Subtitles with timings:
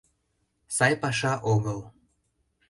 [0.75, 1.79] —Сай паша огыл...